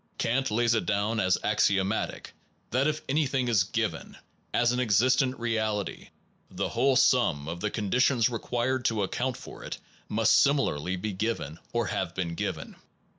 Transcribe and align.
Kant 0.17 0.49
lays 0.49 0.73
it 0.73 0.87
down 0.87 1.19
as 1.19 1.37
axiomatic 1.43 2.33
that 2.71 2.87
if 2.87 3.03
anything 3.07 3.47
is 3.47 3.63
given, 3.65 4.17
as 4.51 4.71
an 4.71 4.79
existent 4.79 5.39
reality, 5.39 6.09
the 6.49 6.69
whole 6.69 6.95
sum 6.95 7.47
of 7.47 7.59
the 7.59 7.69
conditions 7.69 8.27
required 8.27 8.83
to 8.85 9.03
ac 9.03 9.09
count 9.11 9.37
for 9.37 9.63
it 9.63 9.77
must 10.09 10.35
similarly 10.37 10.95
be 10.95 11.13
given, 11.13 11.59
or 11.71 11.85
have 11.85 12.15
been 12.15 12.33
given. 12.33 12.77